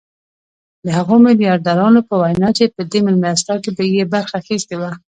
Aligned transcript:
د 0.85 0.87
هغو 0.97 1.15
ميلياردرانو 1.25 1.99
په 2.07 2.13
وينا 2.21 2.49
چې 2.57 2.73
په 2.75 2.81
دې 2.91 2.99
مېلمستيا 3.05 3.55
کې 3.63 3.71
يې 3.97 4.05
برخه 4.13 4.33
اخيستې 4.41 4.75
وه. 4.77 4.91